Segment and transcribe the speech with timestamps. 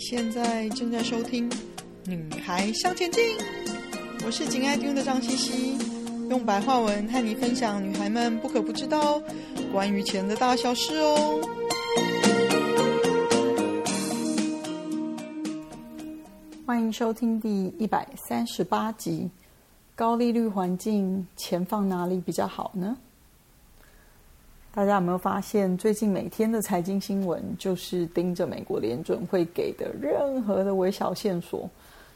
[0.00, 1.48] 现在正在收听
[2.06, 3.22] 《女孩向前进》，
[4.24, 5.78] 我是紧爱听的张茜茜，
[6.30, 9.20] 用白话文和你分享女孩们不可不知道
[9.70, 11.38] 关于钱的大小事哦。
[16.64, 19.28] 欢迎收听第一百三十八集。
[19.94, 22.96] 高利率环境，钱放哪里比较好呢？
[24.72, 31.68] 大家有没有发现，最近每天的财经新闻就是盯着美国联准会给的任何的微小线索，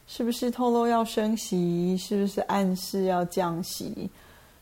[0.07, 1.97] 是不是透露要升息？
[1.97, 4.09] 是不是暗示要降息？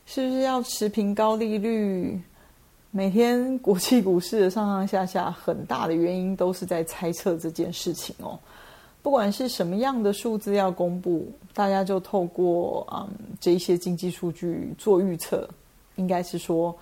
[0.07, 2.19] 是不是要持平高利率？
[2.89, 8.39] 每天国际股市的上上下下，很大的原因都是在猜测这件事情哦。
[9.03, 13.07] 不管是什么样的数字要公布，大家就透过嗯
[13.39, 15.47] 这一些经济数据做预测，
[15.95, 16.75] 应该是说。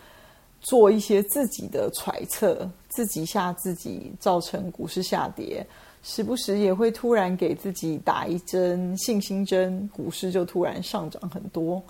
[0.61, 5.65] 做一些自己的揣测，自己吓自己，造成股市下跌。
[6.03, 11.81] 时不时也会突然给自己打一针信心针，股市就突然上涨很多。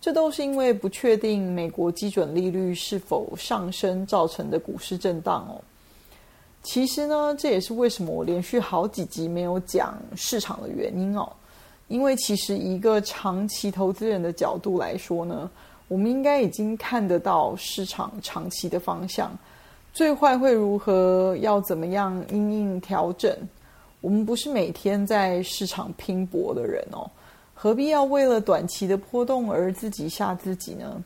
[0.00, 5.60] 这都是因为不确定美国基准利率是否上升造成的股市震荡哦。
[6.62, 11.30] 其实呢，这也是为什么我连续好几集没有讲市场的原因哦。
[11.88, 15.50] 因为其实一个长期投资人的角度来说呢。
[15.90, 19.36] 我们应该已经看得到市场长期的方向，
[19.92, 21.36] 最坏会如何？
[21.38, 23.36] 要怎么样因应调整？
[24.00, 27.10] 我们不是每天在市场拼搏的人哦，
[27.54, 31.02] 何必要为了短期的波动而自己吓自己呢？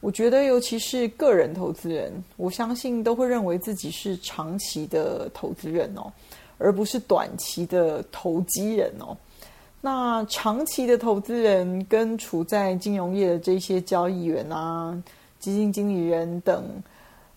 [0.00, 6.12] 我觉得，尤其是个人投资人，我相信都会认为自己是长期的投资人哦，
[6.58, 9.16] 而不是短期的投机人哦。
[9.80, 15.00] 那长期的投资人跟处在金融业的这些交易员啊、
[15.38, 16.64] 基金经理人等，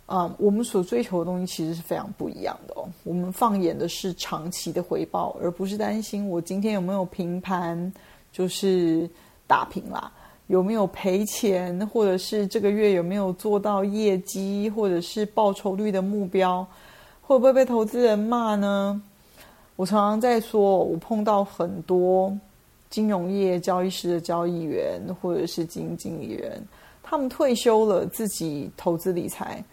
[0.08, 2.89] 啊、嗯，我们所追求的东西其实是非常不一样的哦。
[3.03, 7.94] 我们放眼的是长期的回报，而不是担心我今天有没有平盘，
[8.31, 9.08] 就是
[9.45, 10.11] 打平啦，
[10.48, 16.66] 有没有赔钱，或者是这个月有没有做到业绩，或者是报酬率的目标，
[17.21, 18.99] 会不会被投资人骂呢？
[19.76, 22.32] 我常常在说，我碰到很多
[22.89, 26.61] 金融业交易室的交易员或者是基金经理人，
[27.02, 29.64] 他们退休了，自己投资理财，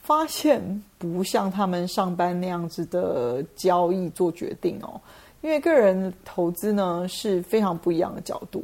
[0.00, 5.00] 发现不像他们上班那样子的交易做决定哦。
[5.40, 8.62] 因为个人投资呢是非常不一样的角度，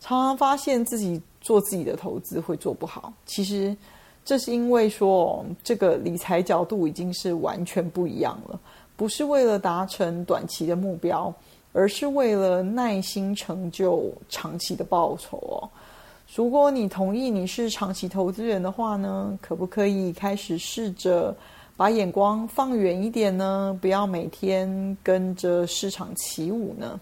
[0.00, 3.12] 常常发现自己做自己的投资会做不好。
[3.26, 3.76] 其实
[4.24, 8.58] 这是因为说，这个理财角度已经是完全不一样了。
[9.02, 11.34] 不是为了达成短期的目标，
[11.72, 15.68] 而是为了耐心成就长期的报酬哦。
[16.36, 21.34] 如果你同意你是长期投资人的话呢，可不可以开始试着
[21.76, 23.76] 把眼光放远一点呢？
[23.82, 27.00] 不要每天跟着市场起舞呢？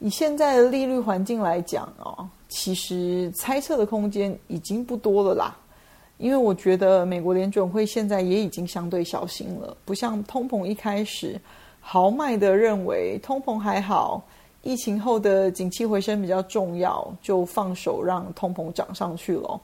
[0.00, 5.56] 以现在的利率环境来讲哦，其实猜测的空间已经不多了啦。
[6.18, 11.40] 因为我觉得美国联准会现在也已经相对小心了，不像通膨一开始
[11.80, 14.22] 豪迈地认为通膨还好，
[14.62, 19.60] 疫情后的景气回升比较重要，就放手让通膨涨上去了。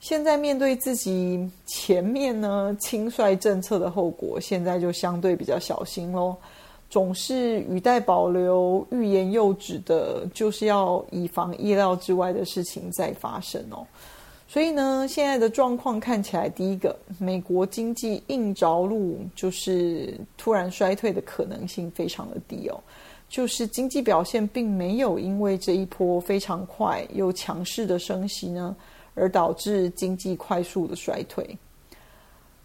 [0.00, 6.34] 现在面对自己前面呢轻率政策的后果，现在就相对比较小心喽，
[6.90, 13.86] 总是语带保留、欲言又止的，就是要以防意料之外的事情再发生哦。
[14.52, 22.78] 所以呢，现在的状况看起来，第一个，美国经济硬着陆，就是突然衰退的可能性非常的低哦。
[23.30, 28.76] 就是经济表现并没有因为这一波非常快又强势的升息呢，
[29.14, 31.56] 而导致经济快速的衰退。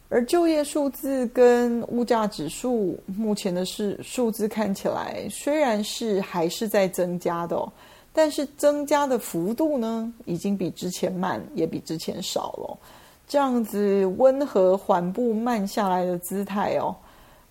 [0.09, 7.71] 而就业数字跟物价指数目前的是数字看起来，虽然是还是在增加的哦。
[8.17, 12.75] 但是增加的幅度呢，已经比之前慢，也比之前少了。
[13.27, 16.95] 这样子温和缓步慢下来的姿态哦，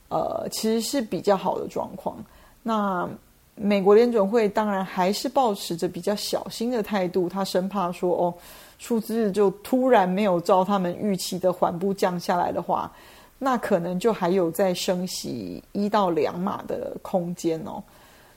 [0.08, 2.16] 呃，其实是比较好的状况。
[2.64, 3.08] 那
[3.54, 8.34] 美国联准会当然还是抱持着比较小心的态度，他生怕说哦，
[8.78, 12.90] 数字就突然没有照他们预期的缓步降下来的话，
[13.38, 17.80] 那可能就还有再升息一到两码的空间哦。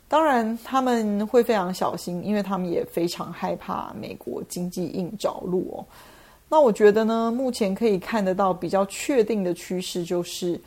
[0.09, 5.85] 当然，他们会非常小心，因为他们也非常害怕美国经济硬着陆哦。
[6.50, 10.59] 那我觉得呢，目前可以看得到比较确定的趋势就是，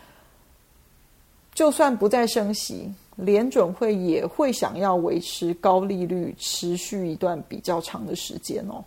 [1.53, 8.85] 就算不再升息，联准会也会想要维持高利率持续一段比较长的时间哦，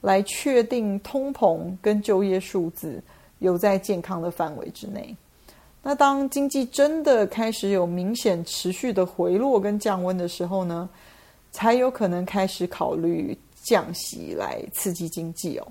[0.00, 2.98] 来确定通膨跟就业数字
[3.40, 5.14] 有在健康的范围之内。
[5.88, 10.86] 那当经济真的开始有明显持续的回落跟降温的时候呢，
[11.50, 15.66] 才有可能开始考虑降息来刺激经济哦。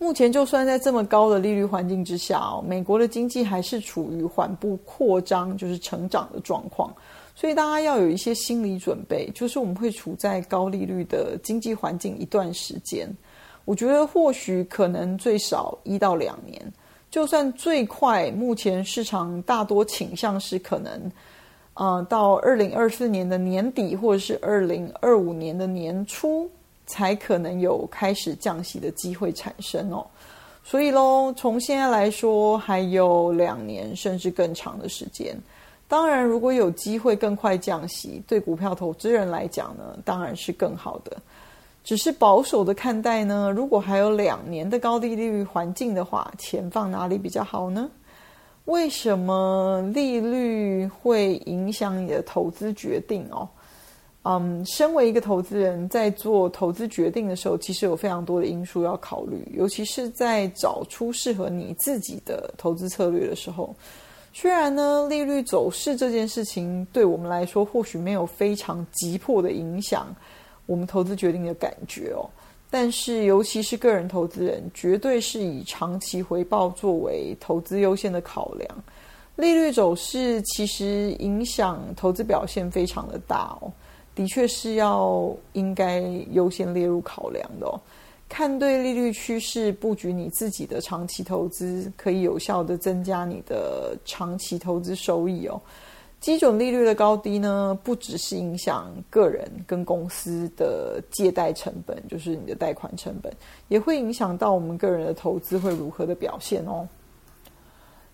[0.00, 6.92] 目前就算在这么高的利率环境之下哦，美国的经济还是处于缓步扩张，就是成长的状况。
[7.36, 13.08] 所以大家要有一些心理准备，就是我们会处在高利率的经济环境一段时间。
[13.64, 16.60] 我觉得或许可能最少一到两年。
[17.12, 21.12] 就算最快，目前市场大多倾向是可能，
[21.74, 26.50] 呃，到二零二四年的年底或者是二零二五年的年初，
[26.86, 30.06] 才可能有开始降息的机会产生哦。
[30.64, 35.36] 所以喽，从现在来说，还有两年甚至更长的时间。
[35.86, 41.14] 当然，如果有机会更快降息，对股票投资人来讲呢，当然是更好的。
[41.84, 47.90] 只是保守的看待呢，如果还有两年的高利率环境的话，钱放哪里比较好呢？
[48.66, 53.48] 为什么利率会影响你的投资决定哦？
[54.22, 63.74] 嗯，身为一个投资人，在做投资决定的时候，其实有非常多的因素要考虑，尤其是在找出适合你自己的投资策略的时候。
[64.32, 70.14] 虽然呢，利率走势这件事情对我们来说或许没有非常急迫的影响。
[70.66, 72.28] 我们投资决定的感觉哦，
[72.70, 78.84] 但是尤其是个人投资人，绝对是以长期回报作为投资优先的考量。
[79.36, 83.72] 利率走势其实影响投资表现非常的大哦，
[84.14, 86.00] 的确是要应该
[86.32, 87.80] 优先列入考量的哦。
[88.28, 95.60] 看对利率趋势，布局你自己的长期投资，可以有效的增加你的长期投资收益哦。
[96.22, 103.32] 基准利率的高低呢，不只是影响个人跟公司的借贷成本，就是你的贷款成本，
[103.66, 106.86] 也会影响到我们个人的投资会如何的表现哦。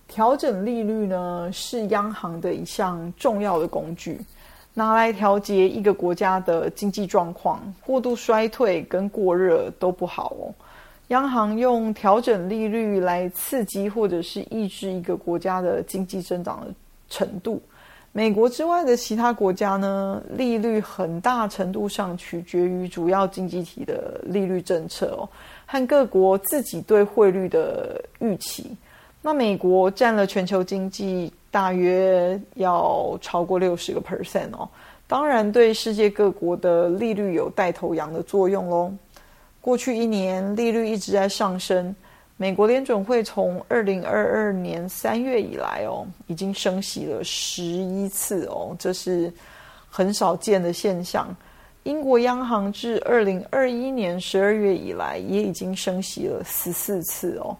[0.06, 4.18] 调整利率呢，是央行的一项重要的工具，
[4.72, 10.48] 拿来调节一个国家的经济状况，过度衰退跟过热都不好哦。
[11.08, 16.72] 央行用调整利率来刺激或者是抑制一个国家的经济增长的
[17.10, 17.60] 程度。
[18.18, 25.28] 美国之外的其他国家呢，利率很大程度上取决于主要经济体的利率政策哦，
[25.64, 28.76] 和各国自己对汇率的预期。
[29.22, 34.68] 那美国占了全球经济大约要超过六十个 percent 哦，
[35.06, 38.92] 当然对世界各国的利率有带头羊的作用喽。
[39.60, 41.94] 过去一年利率一直在上升。
[42.40, 49.30] 美国联准会从二零二二年三月以来哦，已经升息了十一次哦，这是
[49.90, 51.34] 很少见的现象。
[51.82, 57.56] 英国央行自二零二一年十二月以来，也已经升息了十四次哦。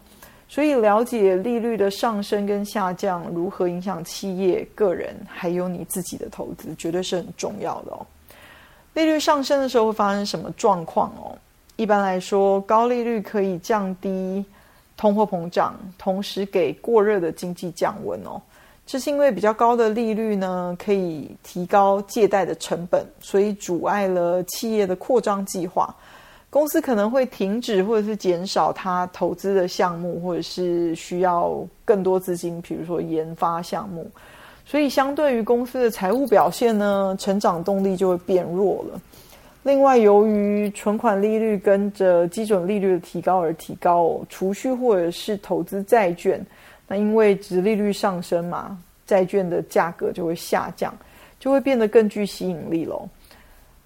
[0.48, 8.06] 所以，了解利率的上升跟下降如何影响企业、个人，还有你自己的投资，绝对是很重要的哦。
[8.94, 11.36] 利率上升的时候会发生什么状况哦？
[11.74, 14.44] 一般来说，高利率可以降低。
[14.98, 18.38] 通货膨胀，同时给过热的经济降温哦。
[18.84, 25.94] 这是因为比较高的利率呢，可以提高借贷的成本，所以阻碍了企业的扩张计划。
[26.50, 34.10] 公司可能会停止或者是减少它投资的项目，或者是需要更多资金，比如说研发项目。
[34.64, 39.00] 所以，相对于公司的财务表现呢，成长动力就会变弱了。
[39.68, 46.42] 另外，由于存款利率跟着基准利率的提高而提高哦，储蓄或者是投资债券，
[46.86, 50.96] 那因为殖利率上升嘛，债券的价格就会下降，
[51.38, 53.06] 就会变得更具吸引力喽。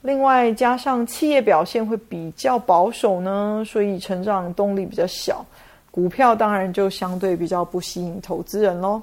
[0.02, 5.44] 另外，加上企业表现会比较保守呢，所以成长动力比较小，
[5.90, 9.02] 股票当然就相对比较不吸引投资人喽。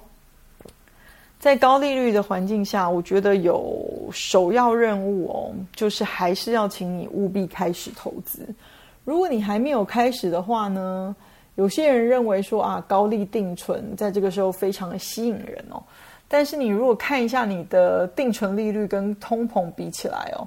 [1.39, 8.45] 在高利率的环境下，我觉得有首要任务哦，就是还是要请你务必开始投资。
[9.05, 11.15] 如果你还没有开始的话呢，
[11.55, 15.81] 有些人认为说啊，高利定存在这个时候非常的吸引人哦。
[16.27, 20.45] 但是你如果看一下你的定存利率跟通膨比起来哦，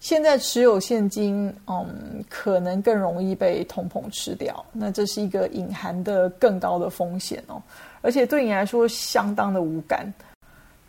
[0.00, 4.64] 现在持有现金，嗯，可能更容易被通膨吃掉。
[4.70, 7.60] 那这是一个隐含的更高的风险哦。
[8.06, 10.06] 而且对你来说相当的无感。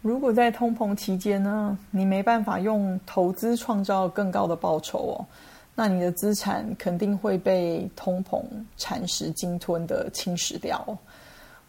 [0.04, 5.26] 如果在通膨期间呢，你没办法用投资创造更高的报酬哦，
[5.74, 8.40] 那你的资产肯定会被通膨
[8.78, 10.96] 蚕食、鲸吞的侵蚀掉哦。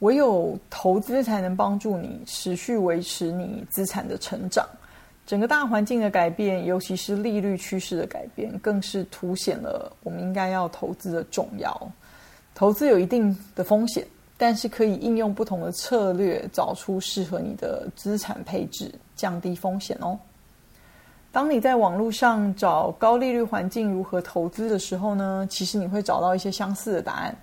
[0.01, 4.69] 唯有投资才能帮助你持续维持你资产的成长。
[5.27, 11.91] 整个大环境的改变，尤其是利率趋势的改变，更是凸显了我们应该要投资的重要。
[12.55, 14.07] 投资有一定的风险。
[14.39, 20.19] 但是可以应用不同的策略，找出适合你的资产配置，降低风险哦。
[21.31, 27.37] 当你在网络上找高利率环境如何投资的时候呢，其实你会找到一些相似的答案。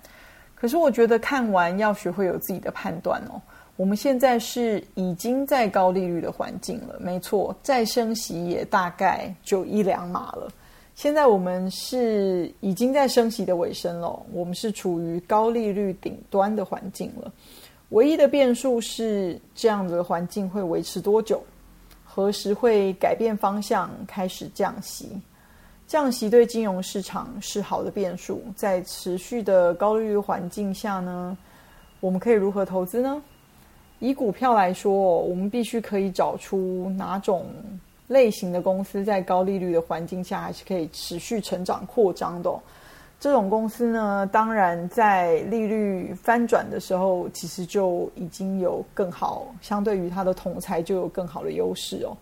[0.54, 3.40] 可是我觉得看完要学会有自己的判断哦。
[3.76, 10.48] 我们现在是已经在高利率的环境了，没错，再升息也大概就一两码了。
[10.96, 17.30] 现在我们是已经在升息的尾声了，我们是处于高利率顶端的环境了。
[17.90, 21.42] 唯一的变数是这样的环境会维持多久？
[22.02, 25.10] 何时会改变方向，开始降息？
[25.86, 28.42] 降息对金融市场是好的变数。
[28.56, 31.36] 在持续的高利率环境下呢，
[32.00, 33.22] 我们可以如何投资呢？
[33.98, 37.44] 以股票来说，我们必须可以找出哪种
[38.08, 42.50] 类型的公司在高利率的环境下还是可以持续成长扩张的。
[43.18, 52.14] 这种公司呢，当然在利率翻转的时候，其实就已经有更好，相对于它的同才就有更好的优势哦。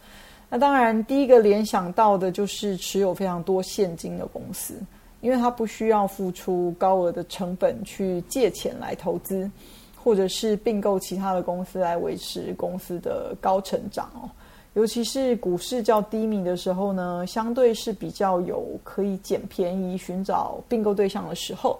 [0.48, 4.74] 那当然，第一个联想到的就是持有非常多现金的公司，
[5.20, 9.50] 因为它不需要付出高额的成本去借钱来投资，
[9.96, 14.30] 或者是并购其他的公司来维持公司的高成长哦。
[14.74, 21.78] 尤其是股市较低迷的时候呢，相对是比较有可以捡便宜、寻找并购对象的时候。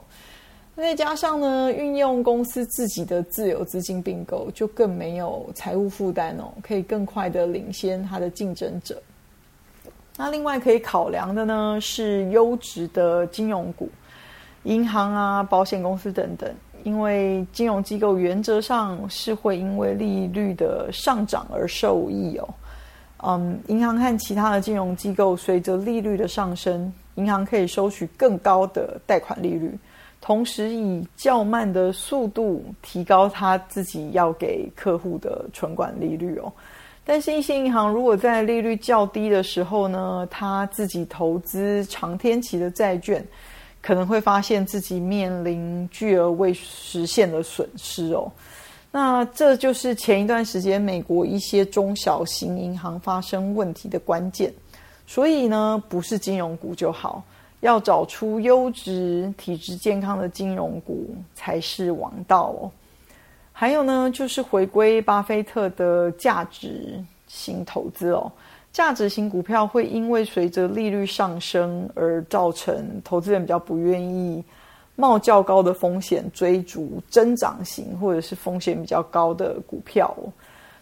[0.76, 9.00] 再加上呢，运用公司自己的自有资金并购，就更没有财务负担哦，可以更快的领先它的竞争者。
[10.16, 13.88] 那另外可以考量的呢，是优质的金融股、
[14.64, 16.48] 银行啊、保险公司等等，
[16.84, 22.48] 因为金融机构原则上是会因为利率的上涨而受益哦。
[23.26, 29.72] 嗯，银行和其他的金融机构随着利率的上升，银行可以收取更高的贷款利率，
[30.20, 36.52] 同时以较慢的速度提高他自己要给客户的存款利率哦。
[37.06, 43.22] 但是，一些银行如果在利率较低的时候呢，他自己投资长天期的债券，
[43.82, 48.30] 可能会发现自己面临巨额未实现的损失哦。
[48.96, 54.54] 那这就是前一段时间美国一些中小型银行发生问题的关键，
[55.04, 57.20] 所以呢，不是金融股就好，
[57.58, 62.70] 要找出优质、体质健康的金融股才是王道哦。
[63.50, 68.30] 还有呢，就是回归巴菲特的价值型投资哦，
[68.72, 74.44] 价值型股票会因为随着利率上升而造成投资人比较不愿意。
[74.96, 80.14] 冒较高的风险追逐增长型或者是风险比较高的股票，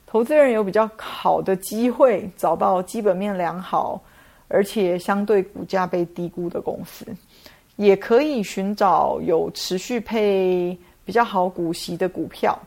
[0.06, 4.00] 投资人有比较好的机会找到基本面良好
[4.48, 7.06] 而且相对股价被低估的公司，
[7.76, 10.76] 也可以寻找有持续配
[11.06, 12.58] 比较好股息的股票。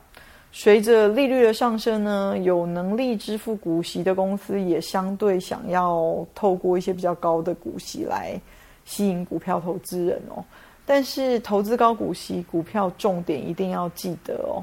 [0.50, 8.40] 随着利率的上升呢，有能力支付股息的公司也相对想要透过一些比较高的股息来
[8.84, 10.42] 吸引股票投资人哦。
[10.86, 14.62] 但是投资高股息股票，重点一定要记得哦，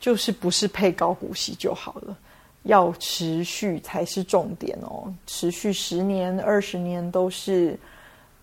[0.00, 2.16] 就是不是配高股息就好了，
[2.62, 5.12] 要持续才是重点哦。
[5.26, 7.78] 持续十年、二十年都是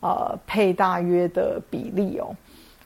[0.02, 2.36] 呃配大约的比例哦，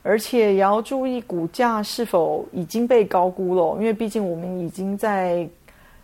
[0.03, 5.45] 而且也要注意股价是否已经被高估了，因为毕竟我们已经在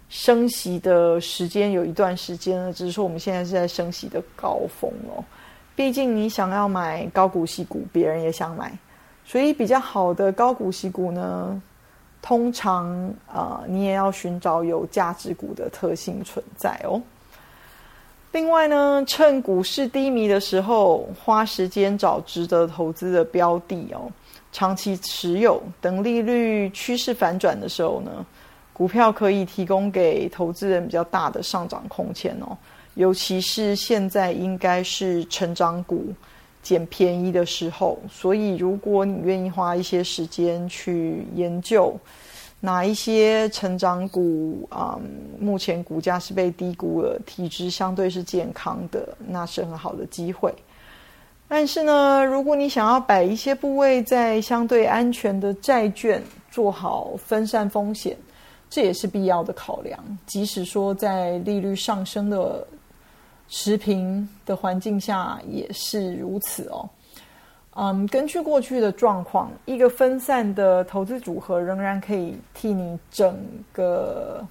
[0.10, 5.24] 升息的时间有一段时间了，只是说我们现在是在升息的高峰哦。
[5.76, 8.72] 毕竟你想要买高股息股，别人也想买，
[9.26, 11.62] 所以比较好的高股息股呢，
[12.22, 12.88] 通常
[13.28, 17.02] 啊、呃，你也要寻找有价值股的特性存在哦。
[18.32, 24.12] 另外呢，趁股市低迷的时候，花时间找值得投资的标的哦，
[24.52, 28.26] 长期持有，等利率趋势反转的时候呢，
[28.74, 32.58] 股票可以提供给投资人比较大的上涨空间哦。
[32.96, 36.08] 尤其是现在应该是成长股
[36.64, 41.96] 捡便宜的时候，所以如果你愿意花一些时间去研究
[42.60, 45.10] 哪一些成长股啊、嗯，
[45.40, 50.52] 目前股价是被低估了，体质相对是健康的，那是很好的机会。
[51.48, 58.18] 但是呢，如果你想要摆一些部位在相对安全的债券，做好分散风险，
[58.68, 60.00] 这也是必要的考量。
[60.26, 62.66] 即使说在利率上升的
[63.48, 66.90] 持平的环境下也是如此哦。
[67.78, 73.38] 嗯，根据过去的状况，一个分散的投资组合仍然可以替你整
[73.74, 74.46] 个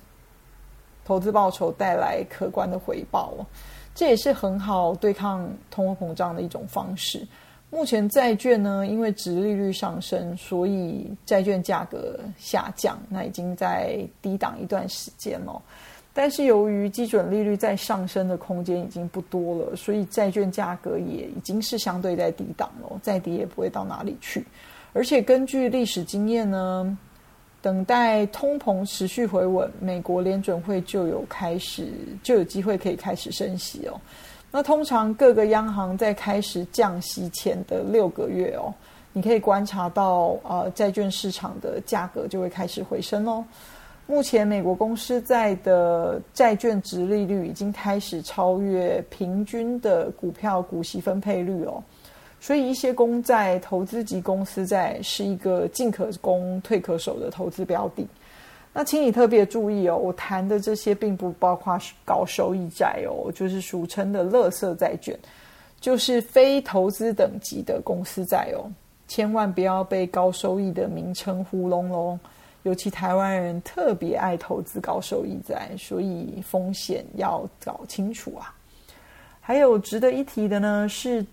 [1.04, 3.46] 投资报酬带来可观的回报哦。
[3.94, 7.26] 这也是很好对抗通货膨胀的一种方式。
[7.70, 15.62] 目前债券呢，因为殖利率上升，所以债券价格下降，那已经在低档一段时间了。
[16.16, 24.46] 但是由于基准利率在上升的空间已经不多了，所以债券价格也已经是相对在低档了，再低也不会到哪里去。
[24.92, 26.96] 而且根据历史经验呢，
[27.60, 31.88] 等待通膨持续回稳，美国联准会就有开始
[32.22, 34.00] 就有机会可以开始升息哦。
[34.52, 38.72] 那通常各个央行在开始降息前的六个月哦，
[39.12, 43.44] 你可以观察到，呃，债券市场的价格就会开始回升哦。
[44.06, 51.82] 目前美国公司债的债券殖利率已经开始超越平均的股票股息分配率哦，
[52.38, 58.06] 所以一些公债、投资级公司债是一个进可攻、退可守的投资标的。
[58.74, 65.18] 那请你特别注意哦，我谈的这些并不包括高收益债哦，就是俗称的垃圾债券，
[65.80, 68.70] 就是非投资等级的公司债哦，
[69.08, 72.18] 千万不要被高收益的名称糊弄喽。
[72.64, 78.52] 尤其台湾人特别爱投资高收益债，所以风险要搞清楚啊。
[79.40, 81.24] 还有值得一提的呢，是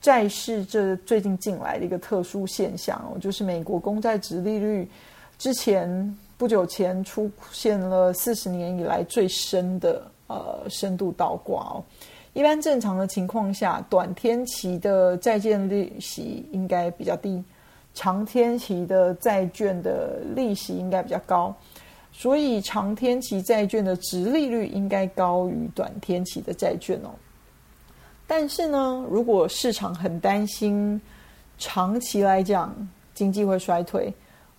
[0.00, 4.88] 债市这最近进来的一个特殊现象哦，就是美国公债殖利率
[5.36, 6.16] 之前。
[6.40, 11.84] 不久前出现了四十年以来最深的呃深度倒挂哦。
[12.32, 17.44] 一般正常的情况下，短天期的债券利息应该比较低，
[17.94, 21.54] 长天期的债券的利息应该比较高，
[22.12, 27.10] 所以长天期债券的殖利率应该高于短天期的债券哦。
[28.26, 31.00] 但是呢，如果市场很担心
[31.58, 32.74] 长期来讲
[33.14, 34.12] 经济会衰退。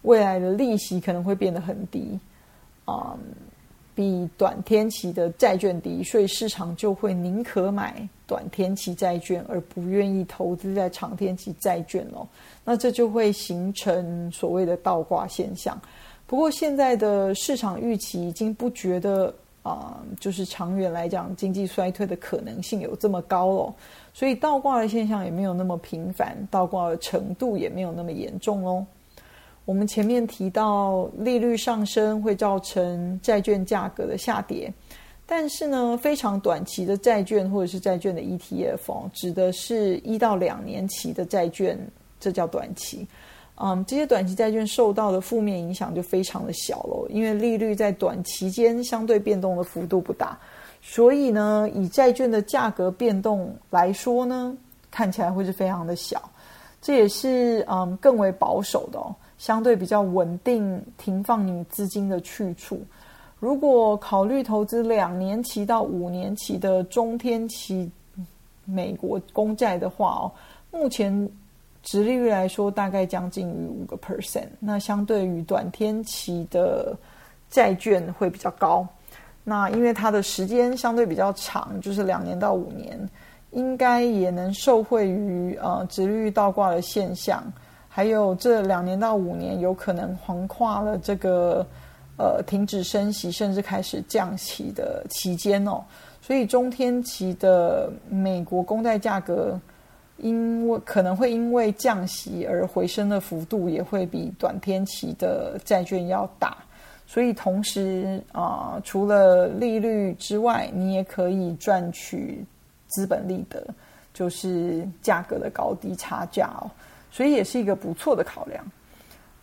[0.04, 2.20] 未来的利息可能会变得很低，
[2.86, 3.36] 啊、嗯，
[3.94, 12.28] 比短天期的债券低，所以市场就会宁可买短天期债券，而不愿意投资在长天期债券哦。
[12.64, 15.80] 那这就会形成所谓的倒挂现象。
[16.26, 19.34] 不过现在的市场预期已经不觉得
[19.64, 23.76] 啊、就是长远来讲经济衰退的可能性有这么高了，
[24.12, 28.84] 所以倒挂的现象也没有那么频繁，倒挂的程度也没有那么严重哦。
[29.66, 34.74] 我们前面提到，利率上升会造成债券价格的下跌，
[35.26, 41.78] 但是呢，非常短期的债券或者是债券的 ETF 哦，指的是一到两年期的债券，
[42.20, 43.08] 这叫短期。
[43.64, 50.36] 嗯，这些短期债券受到的负面影响就非常的小了，因为利率在短期间相对变动的幅度不大，
[50.82, 54.58] 所以呢，以债券的价格变动来说呢，
[54.90, 56.20] 看起来会是非常的小，
[56.82, 59.16] 这也是嗯更为保守的哦。
[59.42, 62.80] 相对比较稳定，停放你资金的去处。
[63.40, 67.90] 如果考虑投资两年期到五年期的中天期
[68.66, 70.32] 美国公债的话哦，
[70.70, 71.28] 目前
[71.82, 74.46] 殖利率来说大概将近于五个 percent。
[74.60, 76.96] 那相对于短天期的
[77.50, 78.88] 债券会比较高。
[79.44, 83.10] 那因为它的时间相对比较长，就是两年到五年，
[83.50, 87.44] 应该也能受惠于呃殖利率倒挂的现象。
[87.94, 91.66] 还有这两年到五年，有可能横跨了这个
[92.18, 95.84] 呃停止升息，甚至开始降息的期间哦。
[96.22, 99.60] 所以中天期的美国公债价格，
[100.20, 106.56] 因为可能会因为降息而回升的幅度，也会比短天期的债券要大。
[107.06, 112.46] 所以同时啊、除了利率之外，你也可以赚取
[112.88, 113.62] 资本利得，
[114.14, 116.72] 就是价格的高低差价哦。
[117.12, 118.66] 所以也是一个不错的考量。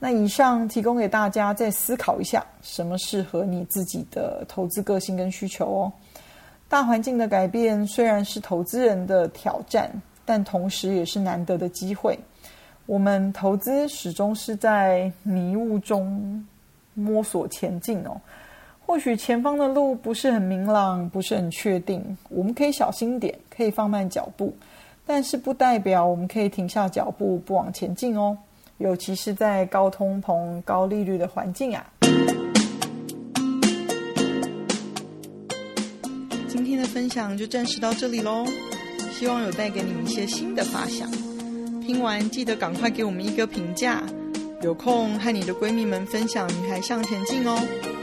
[0.01, 5.93] 那以上提供给大家再思考一下，什么适合你自己的投资个性跟需求哦。
[6.69, 9.91] 大环境的改变虽然是投资人的挑战，
[10.25, 12.19] 但同时也是难得的机会。
[12.87, 16.47] 我们投资始终是在迷雾中
[16.95, 18.21] 摸索前进哦。
[18.87, 24.55] 或许前方的路不是很明朗，不是很确定，我们可以小心点，可以放慢脚步。
[25.11, 28.37] 但是不代表我们可以停下脚步不往前进哦，
[28.77, 31.83] 尤其是在高通膨、高利率的环境啊。
[36.47, 38.45] 今天的分享就暂时到这里喽，
[39.11, 41.11] 希望有带给你一些新的发想。
[41.81, 44.03] 听完记得赶快给我们一个评价，
[44.61, 47.98] 有空和你的闺蜜们分享《女孩向前进》哦。